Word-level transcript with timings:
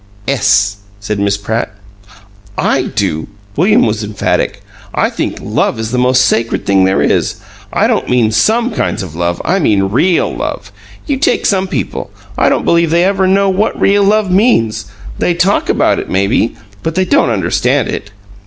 "Ess," 0.27 0.77
said 0.99 1.19
Miss 1.19 1.37
Pratt. 1.37 1.75
"I 2.57 2.85
do!" 2.85 3.27
William 3.55 3.85
was 3.85 4.03
emphatic. 4.03 4.63
"I 4.95 5.11
think 5.11 5.37
love 5.39 5.79
is 5.79 5.91
the 5.91 5.99
most 5.99 6.25
sacred 6.25 6.65
thing 6.65 6.85
there 6.85 7.03
is. 7.03 7.35
I 7.71 7.85
don't 7.85 8.09
mean 8.09 8.31
SOME 8.31 8.71
kinds 8.71 9.03
of 9.03 9.13
love. 9.13 9.39
I 9.45 9.59
mean 9.59 9.83
REAL 9.89 10.35
love. 10.35 10.71
You 11.05 11.17
take 11.17 11.45
some 11.45 11.67
people, 11.67 12.09
I 12.35 12.49
don't 12.49 12.65
believe 12.65 12.89
they 12.89 13.03
ever 13.03 13.27
know 13.27 13.51
what 13.51 13.79
real 13.79 14.03
love 14.03 14.31
means. 14.31 14.85
They 15.19 15.35
TALK 15.35 15.69
about 15.69 15.99
it, 15.99 16.09
maybe, 16.09 16.55
but 16.81 16.95
they 16.95 17.05
don't 17.05 17.29
understand 17.29 17.87
it. 17.87 18.09